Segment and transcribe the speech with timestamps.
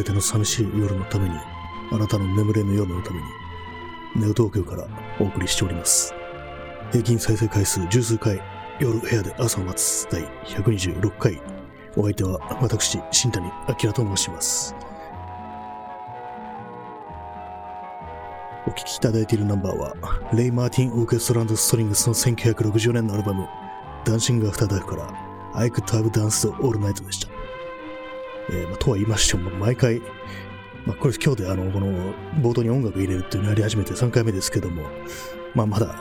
[0.00, 1.34] すべての寂しい夜のために、
[1.92, 3.26] あなたの眠れぬ夜のために、
[4.16, 4.88] ネオ東京から
[5.20, 6.14] お送りしております。
[6.90, 8.40] 平均再生回数十数回、
[8.78, 11.42] 夜部屋で朝を待つ第126回。
[11.98, 14.74] お相手は私、新谷明と申します。
[18.66, 19.94] お聴きいただいているナンバーは、
[20.32, 23.46] レイ・マーティン・オーケストラストリングスの1960年のアルバム、
[24.06, 25.12] ダンシング・アフター・ダークから、
[25.52, 27.39] I Could Have Danced All Night でした。
[28.52, 30.00] えまとは言いましても、毎回、
[30.86, 34.82] まあ、これ今日であの、この冒頭に音楽入れるっていうのやり始めて3回目ですけども、
[35.54, 35.94] まあまだ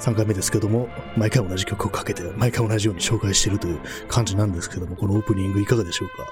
[0.00, 6.26] 3回目ですけども、毎回同じ曲をかけて、毎回同じように紹介しているという感じなんですけども、このオープニングいかがでしょうか？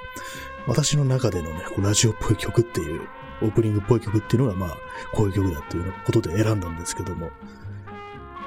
[0.66, 3.02] 私の中でのね、ラジオっぽい曲っていう、
[3.42, 4.77] オープニングっぽい曲っていうのが、まあ、
[5.12, 7.30] こういう曲だっていうことで選んだんですけども、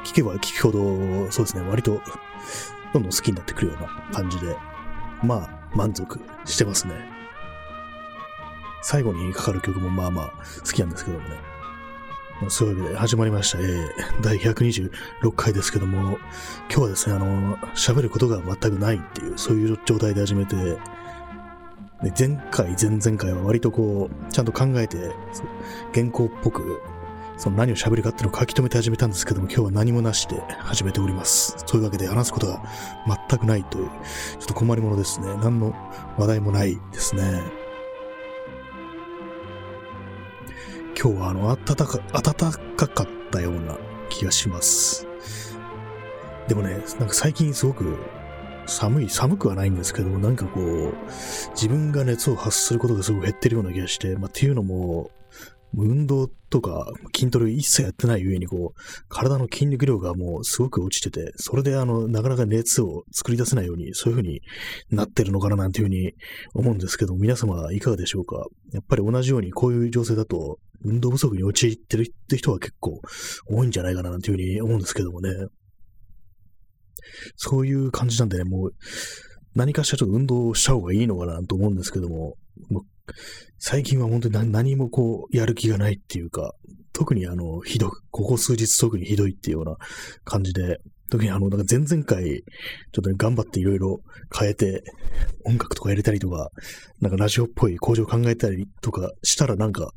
[0.04, 2.02] 聴けば聴くほど、そうですね、割と、
[2.94, 4.56] どんどん好きになってくるような感じで、
[5.24, 6.94] まあ、満足してますね。
[8.82, 10.34] 最後にかかる曲もまあまあ
[10.66, 11.36] 好きなんですけどもね。
[12.42, 13.60] まあそういうわけで始まりました。
[13.60, 14.92] えー、第126
[15.36, 16.18] 回ですけども、
[16.70, 25.12] 今日はですね、あの、喋ることが全くないっていう、そういう状態で始めて、で前回、前々回は割とこう、ちゃんと考えて、
[25.94, 26.82] 原稿っぽく、
[27.42, 31.66] その何を喋るかっていうのを書き留めて始めたんですけども、今日は何もなしで始めております。
[31.66, 32.62] というわけで話すことが
[33.28, 33.90] 全くないという、
[34.38, 35.36] ちょっと困りものですね。
[35.38, 35.74] 何の
[36.20, 37.42] 話題もないですね。
[40.96, 43.76] 今日はあの、暖か、暖かかったような
[44.10, 45.08] 気がします。
[46.48, 47.98] でもね、なんか最近すごく
[48.68, 50.94] 寒い、寒くはないんですけども、なんかこう、
[51.56, 55.10] 自分が熱を発することがすごく減ってるような気がして、まあ、っていうのも、
[55.74, 64.42] 運動とか筋トレ一切やってない上にこう、体の筋肉量がもうすごく落ちてて、それであの、なかなか熱を作り出せないように、そういう風に
[64.90, 66.14] なってるのかななんていう風に
[66.54, 68.46] 思うんですけど、皆様いかがでしょうか？
[68.74, 73.00] やっぱり同じようにこういう情勢だと、運動不足に陥ってるって人は結構
[73.48, 75.30] 多いんじゃないかななんていう風に思うんですけどもね。
[77.36, 78.72] そういう感じなんでね、もう、
[79.54, 82.36] 何かしらちょっと運動した方がいいのかなと思うんですけども、
[83.58, 86.54] 最近は本当に何もこう、やる気がないっていうか、
[86.94, 89.78] 特にあの、ひどく、ここ数日特にひどいっていうような
[90.24, 90.80] 感じで、
[91.10, 94.02] 特にあの、なんか前々回、ちょっとね、頑張っていろいろ
[94.38, 94.84] 変えて、
[95.46, 96.50] 音楽とか入れたりとか、
[97.02, 99.92] なんかラジオっぽい工場考えたりとかしたらなんか、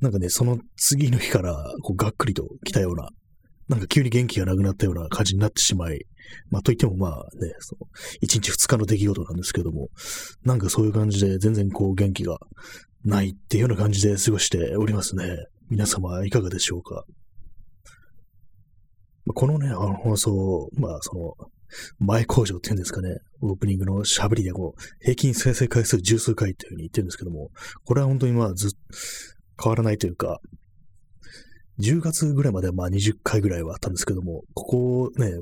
[0.00, 3.08] なんかね、その次の日から、こう、がっくりと来たような、
[3.68, 6.04] なんか急に元気がなくなったような感じになってしまい、
[6.50, 7.86] まあ、といってもまあね、その、
[8.22, 9.88] 1日2日の出来事なんですけども、
[10.44, 12.38] なんかそういう感じで全然こう元気が
[13.04, 15.24] ないっていうような感じで過ごしておりますね。
[15.70, 17.04] 皆様いかがでしょうか。
[19.34, 21.34] このね、あの放送、まあその、
[21.98, 27.50] 前工場っていうんですかね、オープニングの喋りでこう、平均再生回数十数回っていうふうに言ってるんですけども、
[27.84, 28.76] これは本当にまあず
[29.62, 30.40] 変わらないというか、
[31.80, 35.32] 10月ぐらいまではまあ20回ぐらいはあったんですけども、ここね、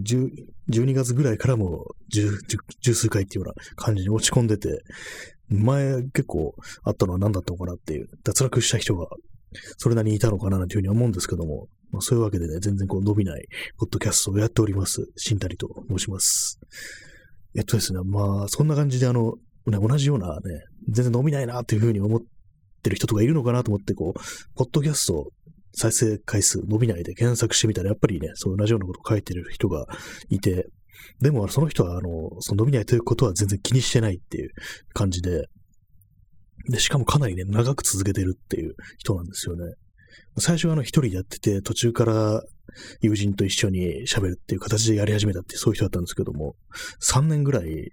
[0.00, 4.82] 12月ぐらいからも十数回っていうような感じに落ち込んでて、
[5.48, 9.06] 前結構あったのは何だったのかなっていう、脱落した人が
[9.78, 13.46] それなりにいたのかななんていうふうに思うんですけども、まあ、そういうわけでね、全然こう伸びない
[13.78, 15.06] ポッドキャストをやっております。
[15.16, 16.58] 新谷と申します。
[17.56, 19.34] えっとですね、まあそんな感じであの、
[19.66, 20.40] ね、同じようなね、
[20.88, 22.20] 全然伸びないなっていうふうに思っ
[22.82, 24.20] てる人とかいるのかなと思って、こう、
[24.54, 25.30] ポッドキャスト
[25.76, 29.86] 再生回数伸びないで検索してみたら、やっぱりね、そう同じようなことを書いてる人が
[30.30, 30.68] いて、
[31.20, 34.50] でもその人は、あの、その伸びないということは全然気にしてないっていう
[34.94, 35.48] 感じで、
[36.70, 39.74] で、しかもかなりね、長く続けてるっていう人なんですよね。
[40.38, 42.42] 最初はあの一人でやってて、途中から
[43.00, 46.56] 友人と一緒に喋るっていう形でやり始めたってそういう人だったんですけども、
[47.02, 47.90] 3年ぐらいね、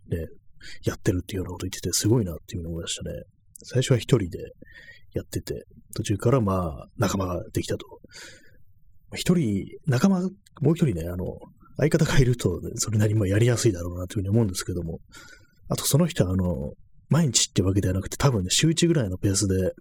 [0.84, 3.24] やってるっていうようなこと言ってて、すごいなっていうふうに思いましたね。
[3.64, 4.40] 最初は一人で
[5.14, 5.66] やってて、
[5.96, 7.86] 途中からまあ、仲間ができたと。
[9.16, 11.40] 一人、仲間、もう一人ね、あの、
[11.78, 15.00] 相方がいると、それなりにまあやりやすいだろうなというふうに思うんですけども、
[15.70, 16.74] あとその人はあの、
[17.10, 19.74] 毎日ってわけではなくて、多分ね、週1ぐらいのペースで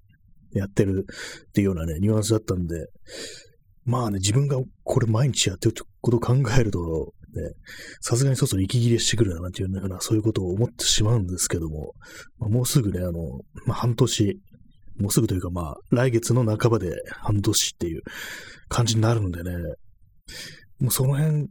[0.55, 1.07] やってる
[1.49, 2.87] っていうようなね、ニュアンスだったんで、
[3.85, 7.55] まあね、自分がこれ毎日やってるってことを考えると、ね、
[8.01, 11.95] さすがにそろそろ息切れしてくるな、なんていうような、そういうことを思ってしまうんですけども、
[12.39, 14.41] まあ、もうすぐね、あの、まあ、半年、
[14.99, 18.03] もうすぐというか、まあ、来月の半ばで半年っていう
[18.69, 19.53] 感じになるんでね、
[20.81, 21.49] もうその辺、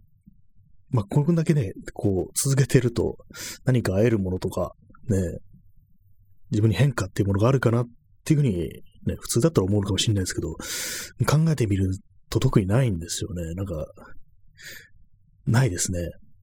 [0.89, 3.17] まあ、これだけね、こう、続けてると、
[3.63, 4.73] 何か会えるものとか、
[5.07, 5.39] ね、
[6.51, 7.87] 自分に変化っていうものがあるかなっ
[8.25, 8.57] ていうふうに、
[9.05, 10.53] ね、普通だったら思うかもしれないですけど、
[11.25, 11.97] 考えてみる
[12.29, 13.53] と特にないんですよね。
[13.55, 13.85] なんか、
[15.47, 15.99] ないですね。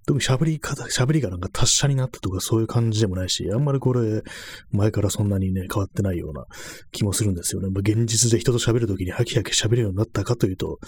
[0.09, 4.23] 特に喋り方、喋りがなんか達者になったとかそういう感じでもないし、あんまりこれ、
[4.71, 6.47] 前からそんなにね、変わってないような
[6.93, 7.69] 気もするんですよね。
[7.69, 10.79] まあ、現実で人と喋るときにハキハキ喋るようになったかというと、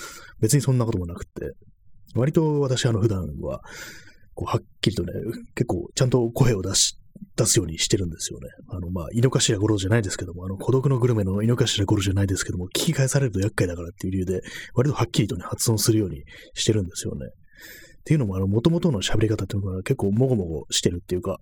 [0.41, 1.53] 別にそんなこともなくて、
[2.15, 3.61] 割と私あの普段は、
[4.35, 5.13] こうはっきりとね、
[5.55, 6.97] 結構ちゃんと声を出し、
[7.37, 8.49] 出すようにしてるんですよね。
[8.71, 14.41] あの、まあ、井の頭五郎じゃないですけども、あの、孤独のグルメの井の頭五郎じゃないですけども、聞き返されると厄介だからっていう理由で、
[14.73, 16.23] 割とはっきりとね、発音するように
[16.55, 17.27] してるんですよね。
[18.11, 21.39] っていうのも、あの、元々の喋り方っていうのが結構もごもごしてるっていうか、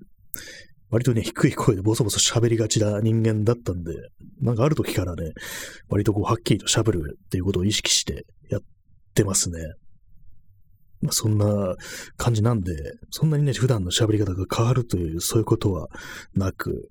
[0.90, 3.94] 割とね、低い声でボソボソ喋りがちな人間だったんで、
[4.42, 5.32] なんかある時からね、
[5.88, 8.60] 割とこう、はっきりと喋るっていうことを意識してやっ
[9.14, 9.60] てますね。
[11.00, 11.74] まあ、そんな
[12.18, 12.74] 感じなんで、
[13.08, 15.88] そんなにね、普段の喋り方が変わるという、そういうことは
[16.34, 16.90] なく、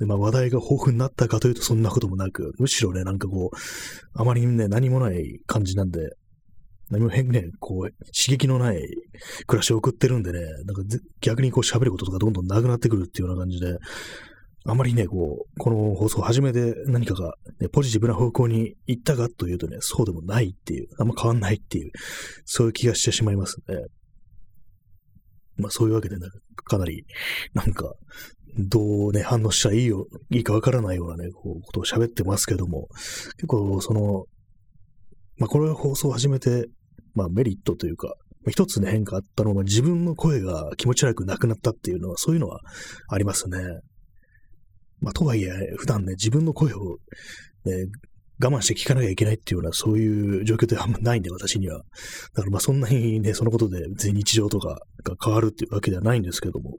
[0.00, 3.56] で、まあ話題が豊富になったかというとそんなこともなく、むしろね、なんかこう、
[4.20, 6.16] あまりね、何もない感じなんで、
[6.94, 8.80] 何も変ね、こう、刺激のない
[9.46, 10.82] 暮らしを送ってるんでね、なんか
[11.20, 13.78] 逆にこう喋ることとかどんどんなくなってくるっていうような感じで、
[14.66, 21.90] あまりね、こう、この放送を始めて何かが、ね、ポジティブな方向に行ったかというとね、そうでもないっていう、あんま変わんないっていう、
[22.46, 23.76] そういう気がしてしまいますね。
[25.58, 26.26] まあそういうわけでね、
[26.64, 27.04] かなり、
[27.52, 27.92] なんか、
[28.56, 32.88] どうね、反応したらいいよ、いいかわからないようなね、こう、ことを喋ってますけども、
[33.36, 34.24] 結構、その、
[35.36, 36.66] まあこれ放送を始めて、
[37.14, 38.14] まあメリットというか、
[38.50, 42.60] 一つね、変化あったのは、自分の声が気持ち悪くなくなったっていうのは、そういうのは
[43.08, 43.58] ありますね。
[45.00, 46.98] まあ、とはいえ、普段ね、自分の声を、
[47.64, 47.86] ね、
[48.42, 51.78] 我慢して聞かなきゃいけないっていうような、そういう状況ってあんまないんで、私には。
[51.78, 56.76] だからまあそんなにね、そのことで別に日常とかが変わるっていうわけではないんですけども、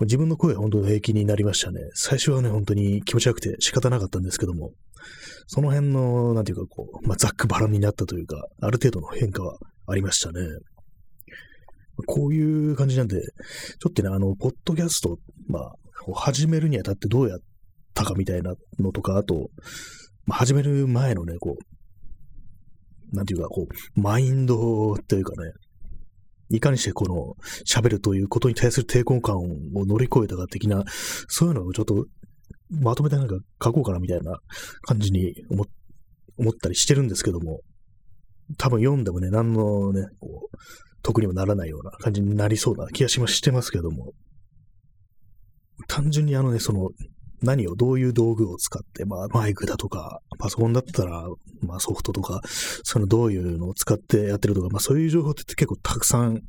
[0.00, 1.80] 自分の声は本当に平気になりましたね。
[1.94, 4.72] 最初はね、本当に気持ち悪くて仕方なかったんですけども、
[5.46, 10.40] その辺の、なんていうかこう、まあ、ざっくばらんになったというか、ある程度の変化はありましたね。
[12.06, 15.18] こういう感じなんで、ちょっとね、あの、ポッドキャスト、
[15.48, 15.72] まあ、
[16.14, 17.38] 始めるにあたってどうやっ
[17.94, 19.50] たかみたいなのとか、あと、
[20.24, 25.52] まあ、始める前のね、こう、なんていうか、こう、マインドというかね、
[26.50, 30.84] いかにしてこの喋るということに対する抵抗感を乗り越えたか的な、
[31.28, 32.06] そういうのをちょっと
[32.70, 34.38] まとめてなんか書こうかなみたいな
[34.82, 35.64] 感じに思
[36.50, 37.60] ったりしてるんですけども、
[38.58, 40.56] 多分読んでもね、何のね、こう、
[41.02, 44.12] 得にもならないような感じになりそうな気がしましてますけども、
[45.88, 46.90] 単純にあのね、その、
[47.42, 51.26] 何をどういう道具を使って、まあ、マイクだとか、パソコンだったら、
[51.62, 52.40] まあ、ソフトとか、
[52.84, 56.42] そのどういうのを使ってやってるとか、まあ、そういう情報って結構たくさん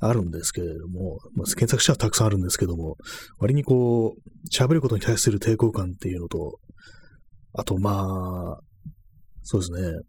[0.00, 2.96] あるんですけれども、まあ、検索したらたくさんあるんですけども、
[3.38, 6.58] 割にこう、喋ることに対する抵抗感っていうのと、
[7.54, 8.60] あと、まあ、
[9.42, 10.00] そうですね、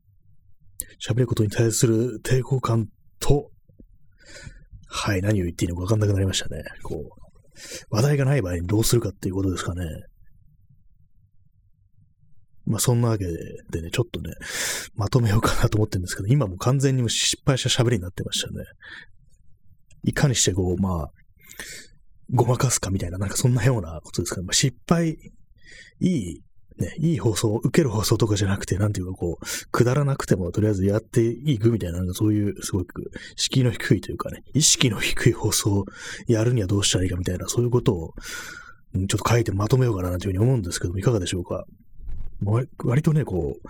[1.05, 2.87] 喋ることに対する抵抗感
[3.19, 3.49] と、
[4.89, 6.63] はい、何を言っていいのか分かんなくなりましたね。
[6.83, 7.27] こう、
[7.89, 9.83] 話題がない場合にどうするかっていうことですかね。
[12.67, 14.33] まあそんなわけでね、ちょっとね、
[14.95, 18.65] まとめようかなと思ってるんですけど、今も完全に失敗した喋りになってましたね。
[20.03, 21.11] いかにしてこう、まあ、
[22.29, 24.45] ごまかすかみたいな、なんかそんなようなことですかね。
[24.45, 25.17] まあ、失敗、
[25.99, 26.41] いい
[26.77, 35.85] ね、いい放送、受ける放送とかじゃなくて、なんていうかこう、くだらなくてもとりあえずやっていくみたいな、なんかそういうすごく敷居の低いというかね、意識の低い放送を
[36.27, 38.13] やるにはどうしたらいいかみたいな、そういうことを、
[38.93, 41.65] ちょっと書いてまとめようかなというふうに思うんですけども、いかがでしょうか？
[42.41, 43.67] 割とね、こう、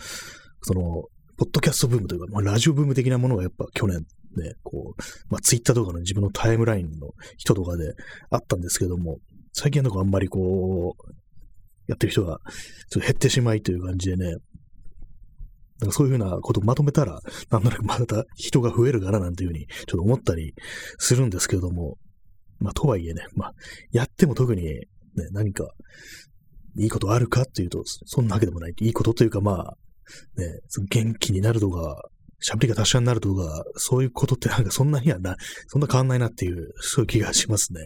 [0.62, 1.04] その、
[1.38, 4.06] ポッドキャストブームというか、まあ、ラジオブーム的なものがやっぱ去年
[4.36, 7.94] ね、こう、まあ、ツイッターとかの自分のタイムラインの人とかで
[8.30, 9.20] あったんですけども、
[9.54, 11.12] 最近はなんかあんまりこう、
[11.88, 12.40] やってる人が
[12.90, 14.36] ちょっと減ってしまいという感じでね、
[15.80, 17.20] なんかそういうふうなことをまとめたら、
[17.50, 20.54] なんとなくまた人が増えるからなんていうふうにちょっと思ったり
[20.98, 21.98] するんですけども、
[22.60, 23.54] まあとはいえね、まあ
[23.92, 24.84] やっても特にね、
[25.32, 25.70] 何か
[26.78, 28.74] いいことあるかっていうと、そんなわけでもない。
[28.80, 29.78] いいことというかまあ、
[30.38, 32.04] ね、元気になるとか、
[32.44, 35.36] 喋りが達者になるとか、そういうことってなんかそんなにはな、
[35.68, 37.86] そんな変わんないなっていう、そういう気がしますね。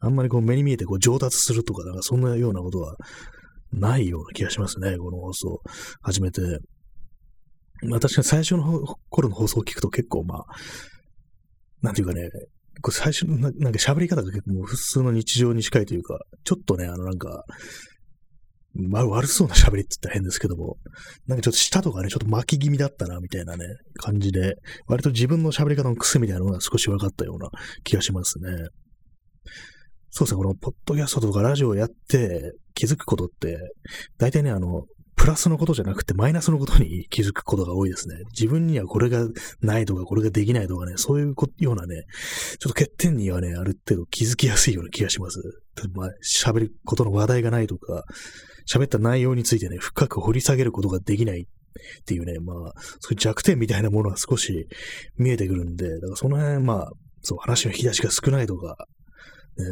[0.00, 2.96] あんまりこう目に見えてこう上達するとか、なんかそんなようなことは
[3.72, 5.60] ないような気がしますね、この放送
[6.02, 6.40] 始めて。
[7.82, 10.44] まあ確かに最初の頃の放送を聞くと結構まあ、
[11.82, 12.28] なんていうかね、
[12.82, 17.44] こう最初のなんか喋り方が結構普通の日常に近いというか、ちょっとね、あのなんか、
[18.74, 20.76] まあ、悪そうな喋りって言ったら変ですけども、
[21.26, 24.54] なんかちょっと舌とかね、ちょっと巻き気味だったな、みたいなね、感じで、
[24.86, 27.50] 割と自分の喋り方の癖みたいなのが少し分かったような
[27.82, 28.50] 気がしますね。
[30.10, 33.58] そうですね、このポッドキャストとかラジオをやって気づくことって、
[34.18, 34.84] 大体ね、あの、
[35.20, 38.14] プラスのことじゃなくてマイナスのことに気づくことが多いですね。
[38.32, 39.28] 自分にはこれが
[39.60, 42.04] ないとか、これができないとかね、そういうようなね、
[42.58, 45.42] ちょっと欠点にはね、ある程度気づきやすいような気がします。
[45.92, 48.04] まあ、喋ることの話題がないとか、
[48.66, 54.68] 喋った内容についてね、深く掘り下げることができないっていうね、まあ、そういう弱点みたいなものが少し
[55.18, 58.74] 見えてくるんで、だからその辺、まあ、そう、話の引き出しが少ないとか、
[59.58, 59.66] ね、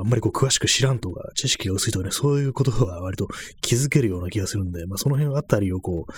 [0.00, 3.28] あんまりこう詳しく知らんとか、知識が薄いとかね、そういうことは割と
[3.60, 6.12] 気づけるような気がするんで、まあその辺あたりをこう、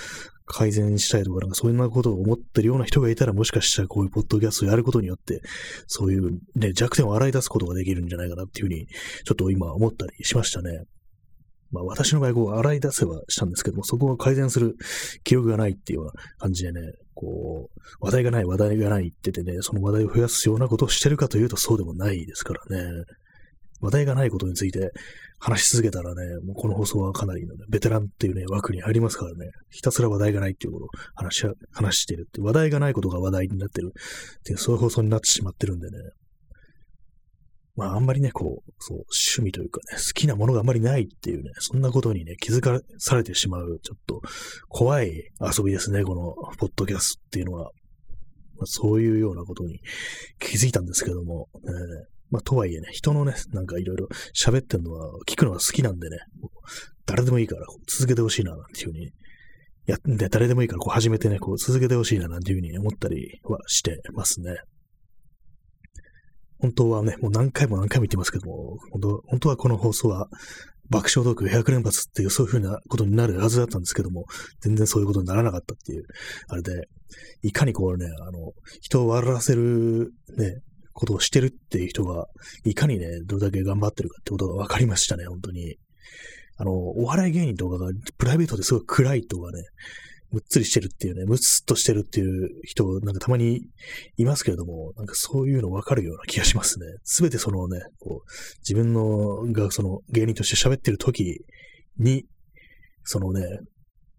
[0.46, 5.42] 改善したいとか、なんかそういうことを思ってるような人がいたら、もしかしたらこういうポッドキャストをやることによって、
[5.86, 10.84] そういうね、弱点を洗い出すことができるんじゃないかなっていうふうに、ちょっと今思ったりしましたね。
[11.72, 14.76] まあ私の場合、こう、洗い出せはしたんですけども、そこを改善する
[15.24, 16.80] 記録がないっていうような感じでね、
[17.14, 23.04] こう、話題がない、話題がないって言ってね、その話題を増やすようなことをしてるかというとそうでもないですからね。
[23.80, 24.90] 話題がないことについて
[25.38, 35.98] 話し続けたらね、もうこの放送はかなりの、ね、ベテランっていうね、枠に入りますからね、ひたすら話題がないっていうことを話し、話してるって、話題がないことが話題になってるっていう、そういう放送になってしまってるんでね。
[37.76, 38.96] まああんまりね、こう、そう、
[39.34, 44.22] 趣味というかね、好きなものがあんまりないっていうね、そんなことにね、気づかされてしまう、ちょっと
[44.68, 47.70] 怖い遊びですね、このポッドキャストっていうのは。
[48.58, 49.80] まあ、そういうようなことに
[50.38, 51.72] 気づいたんですけども、ね、
[52.30, 56.18] まあ、とはいえね、人のね、なんかいろいろ喋ってるのは、聞くのが好きなんでね、
[57.06, 59.10] 誰でもいいから続けてほしいな、なんていうふうに、
[59.86, 64.56] やって誰でもいいからこう始めてね、こう続けてほしいな、なんていうふうに思ったりはしてますね。
[66.58, 70.28] 本当はね、もう何回も何回も言ってますけども、本当本当はこの放送は
[70.90, 74.24] 爆笑トーク100連発っていうそういう風なことになるはずだったんですけども、
[74.60, 76.04] 全然そういうことにならなかったっていう、
[76.48, 76.88] あれで、
[77.42, 80.56] いかにこうね、あの、人を笑わせるね、
[80.96, 82.26] ことをしてるっていう人が、
[82.64, 85.76] いかにね、どれだけ頑張ってるかってことが分かりましたね、本当に。
[86.56, 89.62] あの、お笑い芸人とかがプライベートですごい暗いとかね、
[90.32, 93.60] むっつりしてるっていうね、むつっとしてるっていう人、なんかたまに
[94.16, 96.86] いますけれども、なんかそういうの分かるような気がしますね。
[97.04, 101.44] すべてそのね、こう、自分のがその芸人として喋ってる時
[101.98, 102.24] に、
[103.04, 103.60] そのね、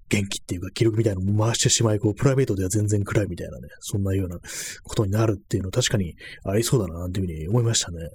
[0.10, 4.40] 元気っていうか記録みたいなのを回してしまい、こう、プライベートでは全然暗いみたいなね、そんなような
[4.84, 8.10] ことになるっていうのは確かにありそうだな、なんていうふうに思いましたね。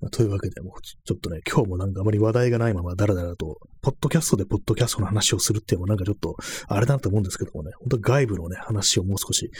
[0.00, 6.36] まあ、というわけで、もうちょっとね、今日もなんかあまり話題がないままダラダラと、ポッドキャストでポッドキャストの話をするっていうのもなんかちょっと、
[6.68, 9.50] あれだなと思うんですけどもね、本当外部のね、話をもう少し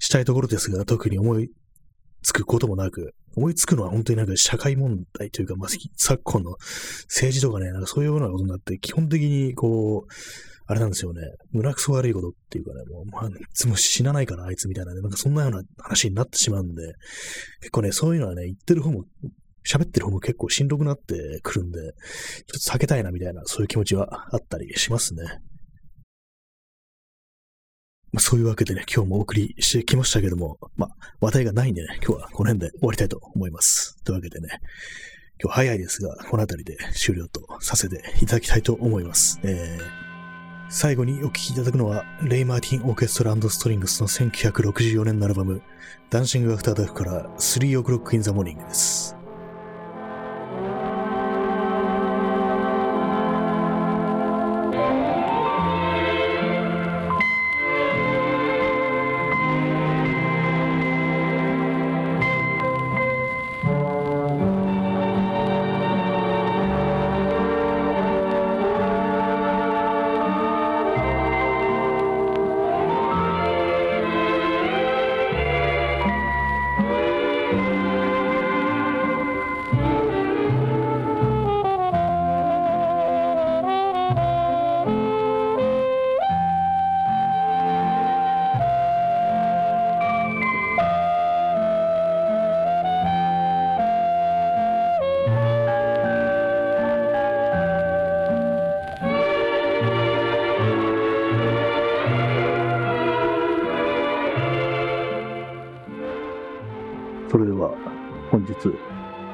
[0.00, 1.50] したいところですが、特に思い
[2.22, 6.52] つくこともなく、思いつくのは本当になんか社会問題というか、まあ、昨今の
[7.06, 10.12] 政治とかね、なんかそういうようなことになって、基本的にこう、
[10.66, 11.20] あれなんですよね、
[11.52, 16.94] 胸くそ悪いことっていうかね、もう、まあ、いつも死なないから、あいつみたいなね、なんかそんなような話になってしまうんで、
[17.60, 19.04] 結構ね、そういうのはね、言ってる方も、
[19.66, 21.92] 喋ってる方も結構しんどくなってくるんで、ちょっ
[22.64, 25.22] と避けたいなみたいな、そういう気持ちはあったりしますね。
[28.14, 33.96] まあ、そういうわけでね、今日もお送りしてきましたけども、まあ、話題がないんでね、今日はこの辺で終わりたいと思います。
[34.04, 34.60] というわけでね、
[35.42, 39.40] 今日早いですが、この辺りで終了とさせていただきたいと思います。
[39.42, 39.84] えー、
[40.68, 45.60] 最後にお聴きいただくのは、レイ・マーティン・オーケストラストリングスの1964年のアルバム、
[46.08, 49.16] ダンシング・アフター・ダークから3 o'clock in the morning です。
[108.44, 108.68] 本日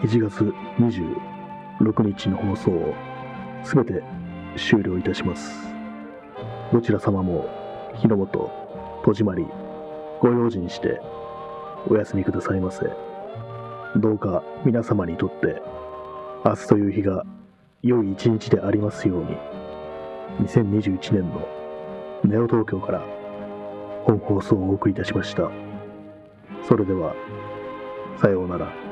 [0.07, 2.95] 1月26日の放送を
[3.64, 4.05] すべて
[4.57, 5.50] 終了いたします。
[6.73, 7.49] どちら様も
[7.97, 8.49] 火の元、
[9.05, 9.45] 戸締まり、
[10.21, 11.00] ご用心して
[11.88, 12.87] お休みくださいませ。
[13.97, 15.61] どうか皆様にとって
[16.45, 17.25] 明日という日が
[17.83, 19.37] 良い一日でありますように
[20.47, 21.49] 2021年の
[22.23, 23.05] ネオ東京から
[24.05, 25.50] 本放送をお送りいたしました。
[26.69, 27.12] それでは
[28.21, 28.90] さようなら。